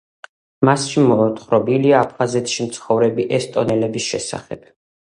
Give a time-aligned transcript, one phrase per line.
[0.69, 4.71] მასში მოთხრობილია აფხაზეთში მცხოვრები ესტონელების შესახებ.